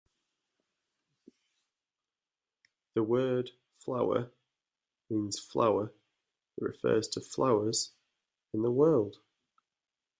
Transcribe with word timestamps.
The 2.95 3.03
word 3.03 3.51
'flower' 3.77 4.31
means 5.11 5.37
flower 5.37 5.93
that 6.57 6.65
refers 6.65 7.07
to 7.09 7.21
flowers 7.21 7.91
in 8.51 8.63
the 8.63 8.71
world. 8.71 9.17